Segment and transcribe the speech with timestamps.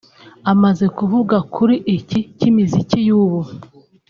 [0.51, 3.41] Amaze kuvuga kuri iki cy’imiziki y’ubu